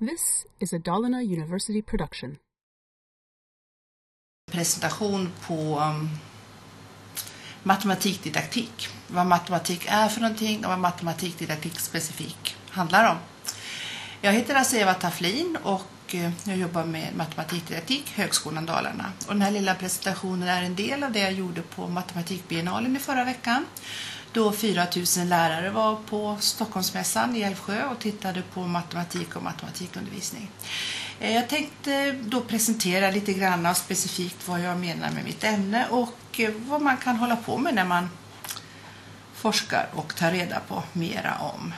[0.00, 2.36] This is a Dalarna University production.
[4.50, 6.08] presentation på um,
[7.62, 8.88] matematikdidaktik.
[9.08, 13.16] Vad matematik är för någonting och vad matematikdidaktik specifikt handlar om.
[14.20, 19.12] Jag heter alltså Eva Taflin och eh, jag jobbar med matematikdidaktik, Högskolan Dalarna.
[19.26, 22.98] Och den här lilla presentationen är en del av det jag gjorde på matematikbiennalen i
[22.98, 23.66] förra veckan.
[24.32, 24.86] Då 4
[25.18, 30.50] 000 lärare var på Stockholmsmässan i Älvsjö och tittade på matematik och matematikundervisning.
[31.20, 36.40] Eh, jag tänkte då presentera lite grann specifikt vad jag menar med mitt ämne och
[36.40, 38.10] eh, vad man kan hålla på med när man
[39.34, 41.74] forskar och tar reda på mera om.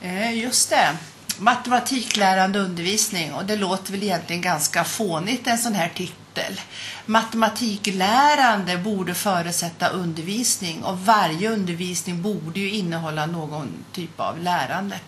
[0.00, 0.96] Eh, just det.
[1.42, 6.60] Matematiklärande undervisning och det låter väl egentligen ganska fånigt en sån här titel.
[7.06, 15.00] Matematiklärande borde förutsätta undervisning och varje undervisning borde ju innehålla någon typ av lärande.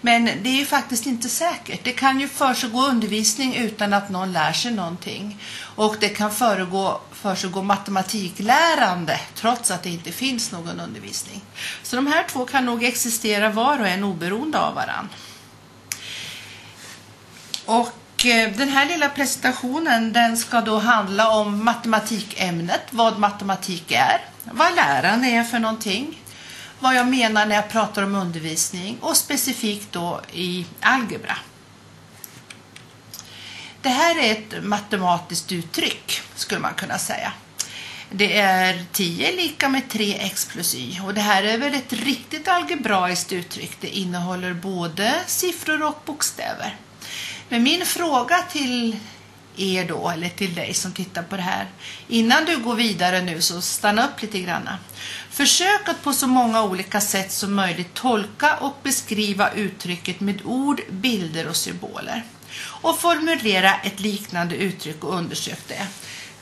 [0.00, 1.84] Men det är ju faktiskt inte säkert.
[1.84, 5.38] Det kan ju försiggå undervisning utan att någon lär sig någonting.
[5.60, 11.40] Och det kan föregå, försiggå matematiklärande trots att det inte finns någon undervisning.
[11.82, 15.08] Så de här två kan nog existera var och en oberoende av varandra.
[17.66, 24.20] Och eh, den här lilla presentationen den ska då handla om matematikämnet, vad matematik är,
[24.44, 26.22] vad läraren är för någonting,
[26.78, 31.36] vad jag menar när jag pratar om undervisning och specifikt då i algebra.
[33.82, 37.32] Det här är ett matematiskt uttryck skulle man kunna säga.
[38.10, 42.48] Det är 10 lika med 3x plus y och det här är väl ett riktigt
[42.48, 43.76] algebraiskt uttryck.
[43.80, 46.76] Det innehåller både siffror och bokstäver.
[47.48, 48.96] Men min fråga till
[49.56, 51.66] er då, eller till dig som tittar på det här.
[52.08, 54.68] Innan du går vidare nu så stanna upp lite grann.
[55.30, 60.80] Försök att på så många olika sätt som möjligt tolka och beskriva uttrycket med ord,
[60.90, 62.24] bilder och symboler.
[62.64, 65.86] Och formulera ett liknande uttryck och undersök det.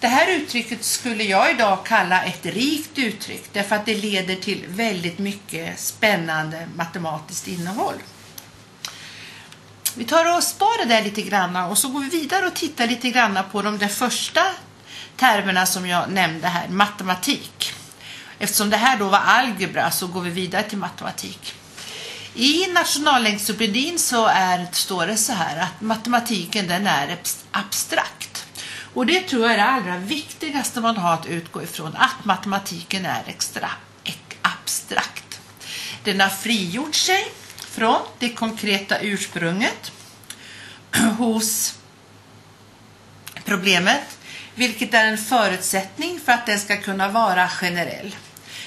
[0.00, 4.64] Det här uttrycket skulle jag idag kalla ett rikt uttryck därför att det leder till
[4.68, 7.94] väldigt mycket spännande matematiskt innehåll.
[9.94, 13.10] Vi tar och sparar det lite grann och så går vi vidare och tittar lite
[13.10, 14.40] grann på de där första
[15.16, 17.72] termerna som jag nämnde här, matematik.
[18.38, 21.54] Eftersom det här då var algebra så går vi vidare till matematik.
[22.34, 27.18] I nationalencyklopedin så är, står det så här att matematiken den är
[27.50, 28.46] abstrakt.
[28.94, 33.06] Och det tror jag är det allra viktigaste man har att utgå ifrån, att matematiken
[33.06, 33.70] är extra,
[34.42, 35.40] abstrakt.
[36.04, 37.32] Den har frigjort sig
[37.72, 39.92] från det konkreta ursprunget
[41.18, 41.74] hos
[43.44, 44.18] problemet,
[44.54, 48.16] vilket är en förutsättning för att den ska kunna vara generell.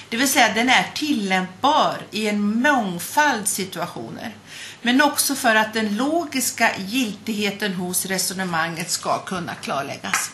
[0.08, 4.34] Det vill säga den är tillämpbar i en mångfald situationer.
[4.82, 10.30] Men också för att den logiska giltigheten hos resonemanget ska kunna klarläggas.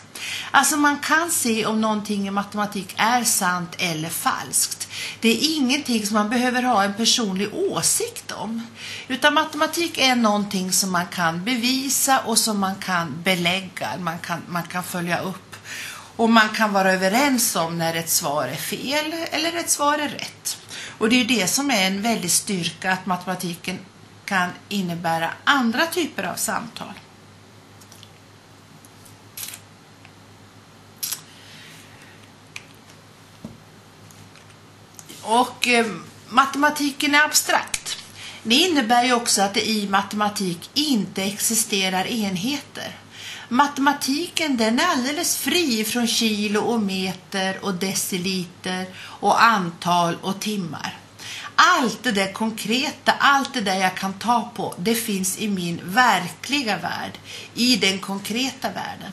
[0.51, 4.87] Alltså man kan se om någonting i matematik är sant eller falskt.
[5.19, 8.67] Det är ingenting som man behöver ha en personlig åsikt om.
[9.07, 14.41] Utan matematik är någonting som man kan bevisa och som man kan belägga, man kan,
[14.47, 15.55] man kan följa upp.
[16.15, 20.09] Och man kan vara överens om när ett svar är fel eller ett svar är
[20.09, 20.57] rätt.
[20.97, 23.79] Och det är det som är en väldig styrka att matematiken
[24.25, 26.93] kan innebära andra typer av samtal.
[35.23, 35.85] Och eh,
[36.29, 37.97] matematiken är abstrakt.
[38.43, 42.97] Det innebär ju också att det i matematik inte existerar enheter.
[43.49, 50.97] Matematiken den är alldeles fri från kilo och meter och deciliter och antal och timmar.
[51.55, 55.81] Allt det där konkreta, allt det där jag kan ta på, det finns i min
[55.83, 57.17] verkliga värld,
[57.55, 59.11] i den konkreta världen.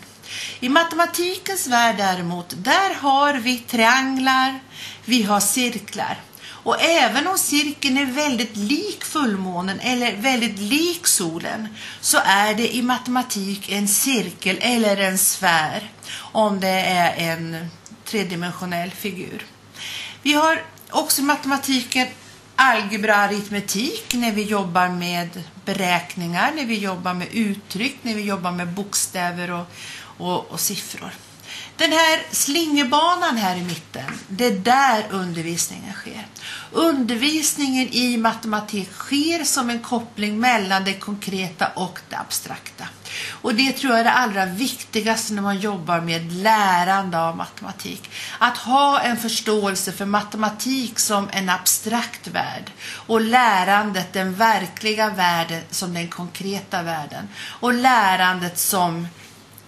[0.61, 4.61] I matematikens värld däremot, där har vi trianglar,
[5.05, 6.21] vi har cirklar.
[6.63, 11.69] Och även om cirkeln är väldigt lik fullmånen eller väldigt lik solen
[12.01, 17.71] så är det i matematik en cirkel eller en sfär om det är en
[18.05, 19.47] tredimensionell figur.
[20.23, 22.07] Vi har också i matematiken
[22.63, 28.53] algebra aritmetik när vi jobbar med beräkningar, när vi jobbar med uttryck, när vi jobbar
[28.53, 29.67] med bokstäver och,
[30.19, 31.11] och, och siffror.
[31.77, 36.27] Den här slingerbanan här i mitten, det är där undervisningen sker.
[36.73, 42.89] Undervisningen i matematik sker som en koppling mellan det konkreta och det abstrakta.
[43.31, 48.11] Och det tror jag är det allra viktigaste när man jobbar med lärande av matematik.
[48.39, 55.63] Att ha en förståelse för matematik som en abstrakt värld och lärandet, den verkliga världen,
[55.71, 57.29] som den konkreta världen.
[57.61, 59.09] Och lärandet som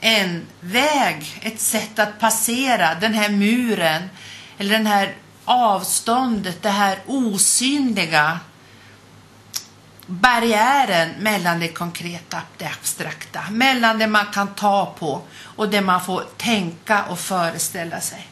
[0.05, 4.11] en väg, ett sätt att passera den här muren
[4.59, 5.15] eller den här
[5.45, 8.41] avståndet, det här osynliga
[10.07, 15.81] barriären mellan det konkreta och det abstrakta, mellan det man kan ta på och det
[15.81, 18.31] man får tänka och föreställa sig.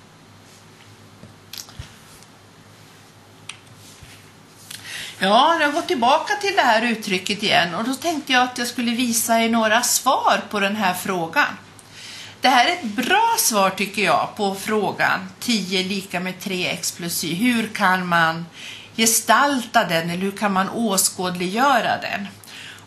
[5.23, 8.59] Ja, jag har gått tillbaka till det här uttrycket igen och då tänkte jag att
[8.59, 11.57] jag skulle visa er några svar på den här frågan.
[12.41, 17.25] Det här är ett bra svar tycker jag på frågan 10 lika med 3x plus
[17.25, 17.35] y.
[17.35, 18.47] Hur kan man
[18.97, 22.29] gestalta den eller hur kan man åskådliggöra den?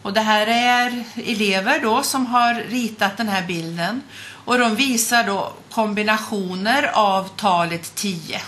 [0.01, 4.01] Och det här är elever då som har ritat den här bilden
[4.45, 8.41] och de visar då kombinationer av talet 10.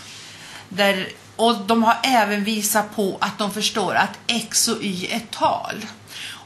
[0.69, 5.21] Där, och de har även visat på att de förstår att x och y är
[5.31, 5.85] tal.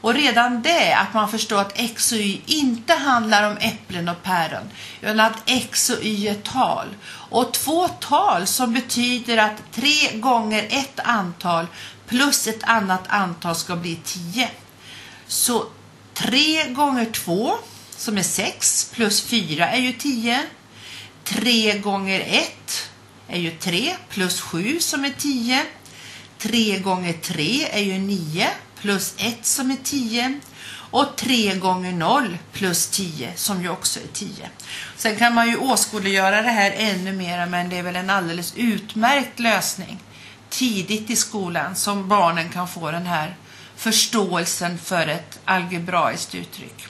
[0.02, 4.22] Och redan det, att man förstår att x och y inte handlar om äpplen och
[4.22, 4.70] päron,
[5.00, 6.86] utan att x och y är tal.
[7.06, 11.66] Och två tal som betyder att tre gånger ett antal
[12.06, 14.48] plus ett annat antal ska bli tio.
[15.26, 15.66] Så
[16.14, 17.52] tre gånger två,
[17.96, 20.42] som är sex, plus fyra är ju tio.
[21.24, 22.89] Tre gånger ett
[23.30, 25.62] är ju 3 plus 7 som är tio.
[26.38, 28.48] Tre gånger 3 är ju 9
[28.80, 30.40] plus 1 som är 10
[30.90, 34.50] och 3 gånger 0 plus 10 som ju också är 10.
[34.96, 38.54] Sen kan man ju åskådliggöra det här ännu mer men det är väl en alldeles
[38.56, 39.98] utmärkt lösning
[40.48, 43.36] tidigt i skolan som barnen kan få den här
[43.76, 46.86] förståelsen för ett algebraiskt uttryck.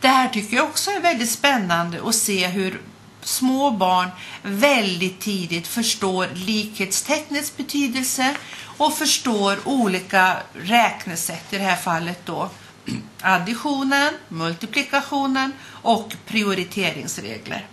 [0.00, 2.80] Det här tycker jag också är väldigt spännande att se hur
[3.28, 4.10] små barn
[4.42, 8.36] väldigt tidigt förstår likhetstecknets betydelse
[8.78, 12.50] och förstår olika räknesätt, i det här fallet då
[13.20, 15.52] additionen, multiplikationen
[15.82, 17.66] och prioriteringsregler.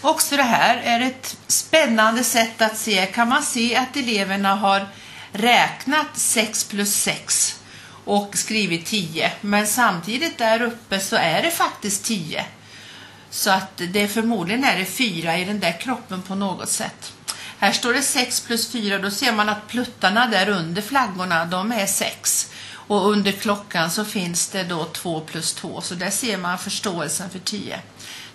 [0.00, 3.06] Också det här är ett spännande sätt att se.
[3.06, 4.88] Kan man se att eleverna har
[5.32, 7.60] räknat 6 plus 6
[8.04, 9.32] och skrivit 10.
[9.40, 12.46] Men samtidigt där uppe så är det faktiskt 10.
[13.30, 17.12] Så att det förmodligen är det fyra i den där kroppen på något sätt.
[17.58, 21.72] Här står det 6 plus 4, då ser man att pluttarna där under flaggorna, de
[21.72, 22.50] är 6.
[22.70, 27.30] Och under klockan så finns det då 2 plus 2, så där ser man förståelsen
[27.30, 27.80] för 10.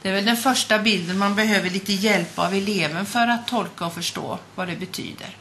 [0.02, 3.86] Det är väl den första bilden man behöver lite hjälp av eleven för att tolka
[3.86, 5.38] och förstå vad det betyder.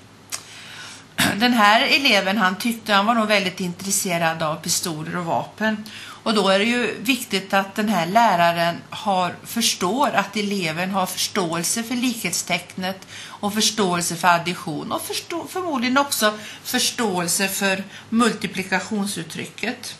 [1.36, 5.84] Den här eleven han tyckte han var nog väldigt intresserad av pistoler och vapen
[6.22, 11.06] och då är det ju viktigt att den här läraren har, förstår att eleven har
[11.06, 19.98] förståelse för likhetstecknet och förståelse för addition och förstå, förmodligen också förståelse för multiplikationsuttrycket.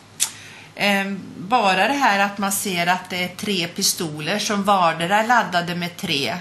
[0.75, 5.27] Ehm, bara det här att man ser att det är tre pistoler som vardera är
[5.27, 6.35] laddade med tre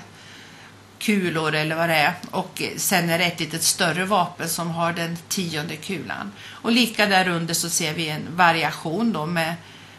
[1.02, 4.94] kulor eller vad det är och sen är det ett litet större vapen som har
[4.94, 6.32] den tionde kulan.
[6.48, 9.56] Och lika där under så ser vi en variation då med,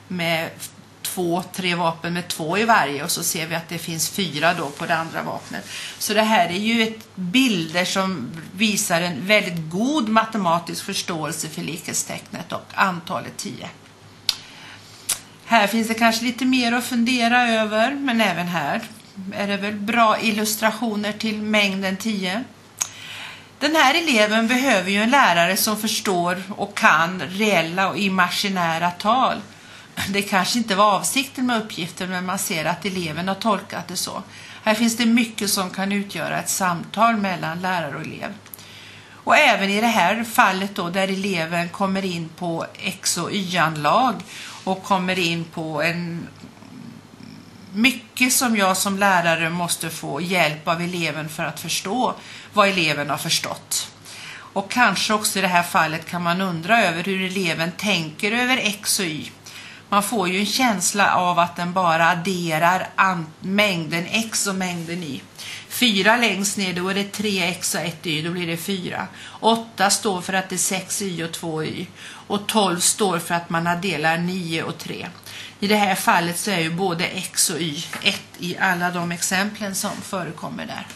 [0.08, 0.50] med
[1.02, 4.54] två, tre vapen med två i varje och så ser vi att det finns fyra
[4.54, 5.64] då på det andra vapnet.
[5.98, 11.62] Så det här är ju ett bilder som visar en väldigt god matematisk förståelse för
[11.62, 13.68] likhetstecknet och antalet tio.
[15.44, 18.80] Här finns det kanske lite mer att fundera över men även här
[19.32, 22.44] är det väl bra illustrationer till mängden 10.
[23.58, 29.40] Den här eleven behöver ju en lärare som förstår och kan reella och imaginära tal.
[30.08, 33.96] Det kanske inte var avsikten med uppgiften men man ser att eleven har tolkat det
[33.96, 34.22] så.
[34.64, 38.32] Här finns det mycket som kan utgöra ett samtal mellan lärare och elev.
[39.24, 44.14] Och även i det här fallet då där eleven kommer in på X och Y-anlag
[44.64, 46.26] och kommer in på en
[47.74, 52.14] mycket som jag som lärare måste få hjälp av eleven för att förstå
[52.52, 53.92] vad eleven har förstått.
[54.52, 58.56] Och kanske också i det här fallet kan man undra över hur eleven tänker över
[58.56, 59.30] X och Y.
[59.88, 62.88] Man får ju en känsla av att den bara adderar
[63.40, 65.22] mängden X och mängden Y.
[65.82, 69.06] 4 längst ner, då är det 3x och 1 y, då blir det 4.
[69.40, 71.86] 8 står för att det är 6 y och 2 y.
[72.26, 75.06] Och 12 står för att man har delar 9 och 3.
[75.60, 79.12] I det här fallet så är ju både x och y 1 i alla de
[79.12, 80.86] exemplen som förekommer där.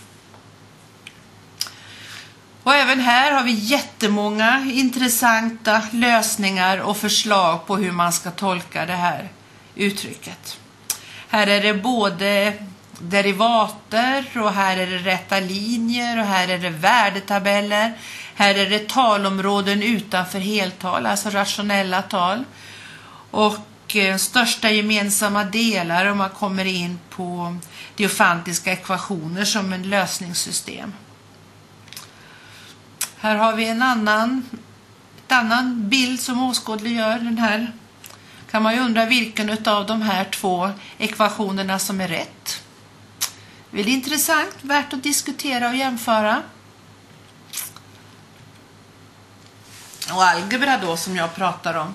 [2.62, 8.86] Och även här har vi jättemånga intressanta lösningar och förslag på hur man ska tolka
[8.86, 9.28] det här
[9.74, 10.58] uttrycket.
[11.28, 12.54] Här är det både
[12.98, 17.92] derivater och här är det rätta linjer och här är det värdetabeller.
[18.34, 22.44] Här är det talområden utanför heltal, alltså rationella tal.
[23.30, 27.56] Och eh, största gemensamma delar om man kommer in på
[27.96, 30.92] diofantiska ekvationer som en lösningssystem.
[33.18, 34.42] Här har vi en annan,
[35.26, 37.72] ett annan bild som åskådliggör den här.
[38.50, 42.45] Kan man ju undra vilken av de här två ekvationerna som är rätt.
[43.76, 46.42] Väldigt intressant, värt att diskutera och jämföra.
[50.12, 51.94] Och algebra då som jag pratar om.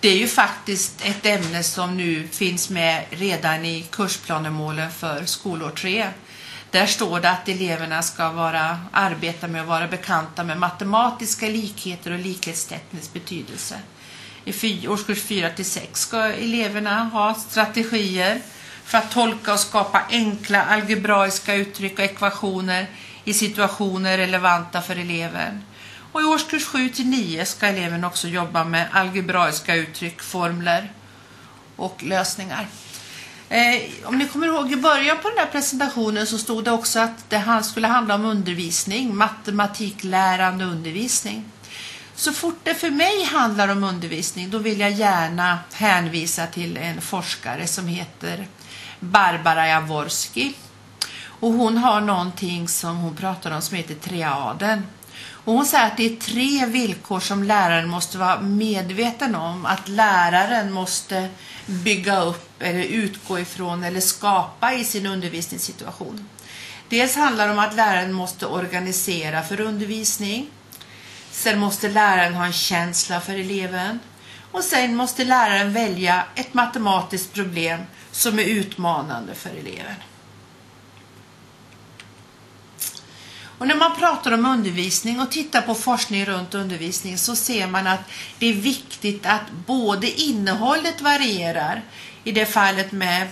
[0.00, 5.70] Det är ju faktiskt ett ämne som nu finns med redan i kursplanemålen för skolår
[5.70, 6.08] 3.
[6.70, 12.10] Där står det att eleverna ska vara, arbeta med att vara bekanta med matematiska likheter
[12.10, 13.78] och likhetstecknets betydelse.
[14.44, 18.42] I årskurs 4 till 6 ska eleverna ha strategier
[18.88, 22.86] för att tolka och skapa enkla algebraiska uttryck och ekvationer
[23.24, 25.64] i situationer relevanta för eleven.
[26.12, 30.92] Och i årskurs 7 till 9 ska eleven också jobba med algebraiska uttryck, formler
[31.76, 32.66] och lösningar.
[33.48, 37.00] Eh, om ni kommer ihåg i början på den här presentationen så stod det också
[37.00, 41.44] att det skulle handla om undervisning, matematiklärande undervisning.
[42.18, 47.00] Så fort det för mig handlar om undervisning då vill jag gärna hänvisa till en
[47.00, 48.46] forskare som heter
[49.00, 50.54] Barbara Jaworski.
[51.24, 54.86] Och hon har någonting som hon pratar om som heter triaden.
[55.28, 59.66] Och hon säger att det är tre villkor som läraren måste vara medveten om.
[59.66, 61.28] Att läraren måste
[61.66, 66.28] bygga upp eller utgå ifrån eller skapa i sin undervisningssituation.
[66.88, 70.50] Dels handlar det om att läraren måste organisera för undervisning.
[71.38, 74.00] Sen måste läraren ha en känsla för eleven.
[74.52, 77.80] Och sen måste läraren välja ett matematiskt problem
[78.10, 79.94] som är utmanande för eleven.
[83.58, 87.86] Och när man pratar om undervisning och tittar på forskning runt undervisning så ser man
[87.86, 91.82] att det är viktigt att både innehållet varierar,
[92.24, 93.28] i det fallet med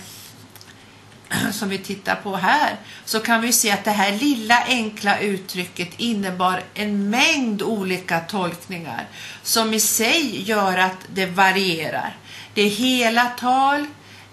[1.51, 5.89] som vi tittar på här, så kan vi se att det här lilla enkla uttrycket
[5.97, 9.07] innebar en mängd olika tolkningar
[9.43, 12.17] som i sig gör att det varierar.
[12.53, 13.85] Det är hela tal,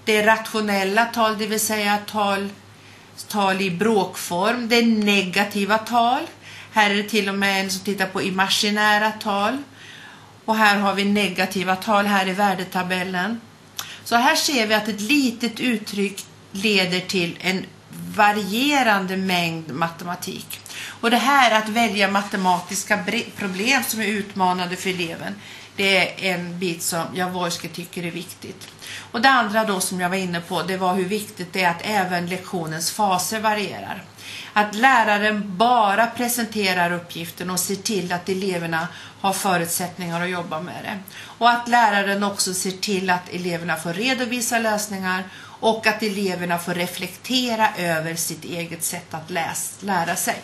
[0.05, 2.49] det är rationella tal, det vill säga tal
[3.29, 4.69] tal i bråkform.
[4.69, 6.23] Det är negativa tal.
[6.73, 9.63] Här är det till och med en som tittar på imaginära tal.
[10.45, 13.41] Och här har vi negativa tal här i värdetabellen.
[14.05, 16.25] Så här ser vi att ett litet uttryck
[16.55, 17.67] leder till en
[18.17, 20.61] varierande mängd matematik.
[21.01, 23.05] Och det här att välja matematiska
[23.37, 25.35] problem som är utmanande för eleven,
[25.77, 28.69] det är en bit som Jaworski tycker är viktigt.
[29.11, 31.71] Och det andra då som jag var inne på, det var hur viktigt det är
[31.71, 34.05] att även lektionens faser varierar.
[34.53, 38.89] Att läraren bara presenterar uppgiften och ser till att eleverna
[39.21, 40.99] har förutsättningar att jobba med det.
[41.25, 45.25] Och att läraren också ser till att eleverna får redovisa lösningar
[45.61, 50.37] och att eleverna får reflektera över sitt eget sätt att läs, lära sig.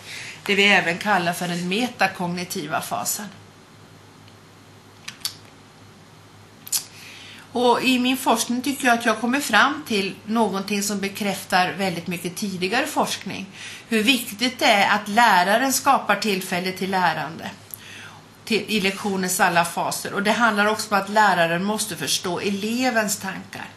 [0.46, 3.26] Det vi även kallar för den metakognitiva fasen.
[7.52, 12.06] Och i min forskning tycker jag att jag kommer fram till någonting som bekräftar väldigt
[12.06, 13.46] mycket tidigare forskning.
[13.88, 17.50] Hur viktigt det är att läraren skapar tillfälle till lärande
[18.44, 20.14] till, i lektionens alla faser.
[20.14, 23.68] Och det handlar också om att läraren måste förstå elevens tankar.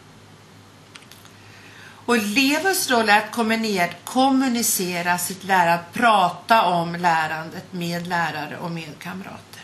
[2.06, 8.98] Och elevens roll är att kommunicera sitt lärande, prata om lärandet med lärare och med
[8.98, 9.62] kamrater.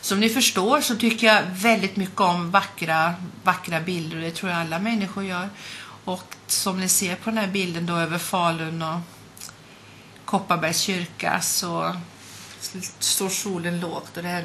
[0.00, 4.60] Som ni förstår så tycker jag väldigt mycket om vackra, vackra bilder det tror jag
[4.60, 5.48] alla människor gör.
[6.04, 9.00] Och som ni ser på den här bilden då över Falun och
[10.24, 11.96] Kopparbergs kyrka så
[12.98, 14.44] står solen lågt och det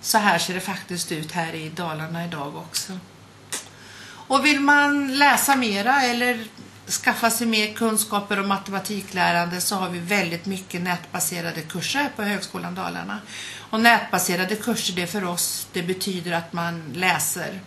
[0.00, 2.98] så här ser det faktiskt ut här i Dalarna idag också.
[4.28, 6.44] Och vill man läsa mera eller
[6.90, 12.74] skaffa sig mer kunskaper om matematiklärande så har vi väldigt mycket nätbaserade kurser på Högskolan
[12.74, 13.18] Dalarna.
[13.70, 17.60] Och nätbaserade kurser det för oss det betyder att man läser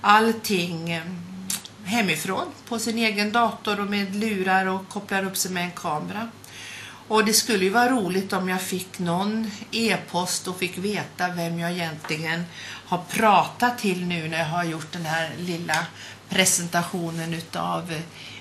[0.00, 1.02] allting eh,
[1.84, 6.28] hemifrån på sin egen dator och med lurar och kopplar upp sig med en kamera.
[7.12, 11.58] Och det skulle ju vara roligt om jag fick någon e-post och fick veta vem
[11.58, 12.44] jag egentligen
[12.86, 15.86] har pratat till nu när jag har gjort den här lilla
[16.28, 17.94] presentationen utav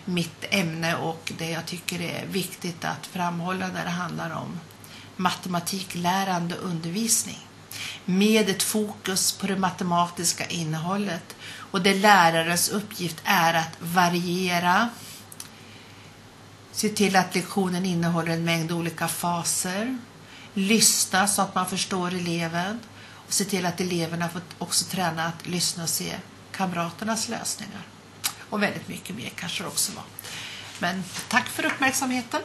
[0.06, 4.60] mitt ämne och det jag tycker är viktigt att framhålla när det handlar om
[5.16, 7.40] matematiklärande undervisning.
[8.06, 11.36] Med ett fokus på det matematiska innehållet.
[11.72, 14.90] Och där lärarens uppgift är att variera,
[16.72, 19.98] se till att lektionen innehåller en mängd olika faser,
[20.54, 22.80] lyssna så att man förstår eleven
[23.28, 26.16] och se till att eleverna får också träna att lyssna och se
[26.52, 27.82] kamraternas lösningar.
[28.50, 30.04] Och väldigt mycket mer kanske det också var.
[30.80, 32.42] Men tack för uppmärksamheten.